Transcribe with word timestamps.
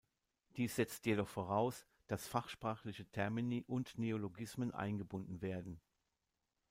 Dies 0.57 0.77
setzt 0.77 1.05
jedoch 1.05 1.27
voraus, 1.27 1.85
dass 2.07 2.25
fachsprachliche 2.27 3.05
Termini 3.11 3.63
und 3.67 3.99
Neologismen 3.99 4.71
eingebunden 4.73 5.43
werden. 5.43 5.79